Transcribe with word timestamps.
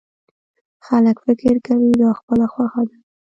خلک 0.85 1.15
فکر 1.25 1.55
کوي 1.65 1.91
دا 2.01 2.09
خپله 2.19 2.45
خوښه 2.53 2.81
ده. 2.89 2.97